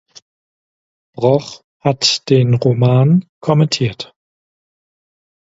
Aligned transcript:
Broch 1.13 1.61
hat 1.79 2.27
den 2.31 2.55
Roman 2.55 3.27
kommentiert. 3.39 4.15